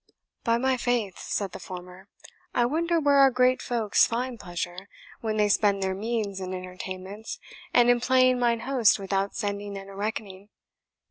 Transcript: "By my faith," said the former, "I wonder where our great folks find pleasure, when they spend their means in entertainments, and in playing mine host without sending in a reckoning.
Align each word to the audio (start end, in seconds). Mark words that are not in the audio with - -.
"By 0.43 0.57
my 0.57 0.77
faith," 0.77 1.19
said 1.19 1.51
the 1.51 1.59
former, 1.59 2.07
"I 2.55 2.65
wonder 2.65 2.99
where 2.99 3.17
our 3.17 3.29
great 3.29 3.61
folks 3.61 4.07
find 4.07 4.39
pleasure, 4.39 4.89
when 5.19 5.37
they 5.37 5.47
spend 5.47 5.83
their 5.83 5.93
means 5.93 6.39
in 6.39 6.55
entertainments, 6.55 7.37
and 7.71 7.87
in 7.87 7.99
playing 7.99 8.39
mine 8.39 8.61
host 8.61 8.97
without 8.97 9.35
sending 9.35 9.75
in 9.75 9.89
a 9.89 9.95
reckoning. 9.95 10.49